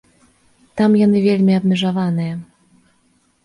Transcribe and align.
Там 0.81 0.95
яны 1.01 1.21
вельмі 1.27 1.57
абмежаваныя. 1.59 2.33